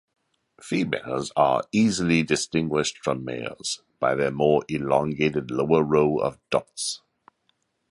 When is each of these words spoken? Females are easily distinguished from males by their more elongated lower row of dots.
Females 0.63 1.31
are 1.35 1.61
easily 1.71 2.23
distinguished 2.23 2.97
from 3.03 3.23
males 3.23 3.83
by 3.99 4.15
their 4.15 4.31
more 4.31 4.63
elongated 4.67 5.51
lower 5.51 5.83
row 5.83 6.17
of 6.17 6.39
dots. 6.49 7.03